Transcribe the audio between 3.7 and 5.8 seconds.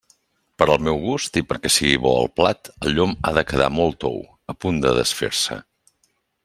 molt tou, a punt de desfer-se.